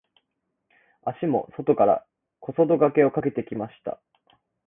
[1.03, 2.03] 足も外から
[2.39, 4.01] 小外掛けをかけてきました。